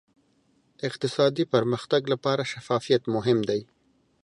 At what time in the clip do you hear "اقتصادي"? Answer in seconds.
0.87-1.43